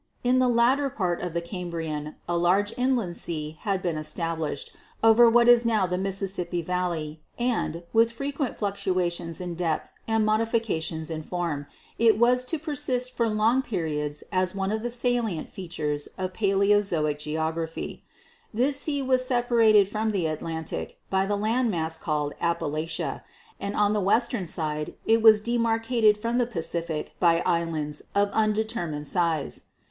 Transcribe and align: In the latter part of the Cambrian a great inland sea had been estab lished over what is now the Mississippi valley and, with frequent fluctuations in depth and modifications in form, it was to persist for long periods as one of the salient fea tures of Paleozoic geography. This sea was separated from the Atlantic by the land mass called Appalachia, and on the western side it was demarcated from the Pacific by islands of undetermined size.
In 0.23 0.39
the 0.39 0.49
latter 0.49 0.89
part 0.89 1.21
of 1.21 1.33
the 1.35 1.41
Cambrian 1.41 2.15
a 2.27 2.39
great 2.39 2.73
inland 2.75 3.17
sea 3.17 3.57
had 3.59 3.83
been 3.83 3.97
estab 3.97 4.39
lished 4.39 4.71
over 5.03 5.29
what 5.29 5.47
is 5.47 5.63
now 5.63 5.85
the 5.85 5.99
Mississippi 5.99 6.63
valley 6.63 7.21
and, 7.37 7.83
with 7.93 8.11
frequent 8.11 8.57
fluctuations 8.57 9.39
in 9.39 9.53
depth 9.53 9.91
and 10.07 10.25
modifications 10.25 11.11
in 11.11 11.21
form, 11.21 11.67
it 11.99 12.17
was 12.17 12.45
to 12.45 12.57
persist 12.57 13.15
for 13.15 13.29
long 13.29 13.61
periods 13.61 14.23
as 14.31 14.55
one 14.55 14.71
of 14.71 14.81
the 14.81 14.89
salient 14.89 15.47
fea 15.47 15.69
tures 15.69 16.07
of 16.17 16.33
Paleozoic 16.33 17.19
geography. 17.19 18.03
This 18.51 18.79
sea 18.79 19.03
was 19.03 19.27
separated 19.27 19.87
from 19.87 20.09
the 20.09 20.25
Atlantic 20.25 20.97
by 21.11 21.27
the 21.27 21.37
land 21.37 21.69
mass 21.69 21.99
called 21.99 22.33
Appalachia, 22.41 23.21
and 23.59 23.75
on 23.75 23.93
the 23.93 24.01
western 24.01 24.47
side 24.47 24.95
it 25.05 25.21
was 25.21 25.41
demarcated 25.41 26.17
from 26.17 26.39
the 26.39 26.47
Pacific 26.47 27.13
by 27.19 27.43
islands 27.45 28.01
of 28.15 28.31
undetermined 28.33 29.07
size. 29.07 29.65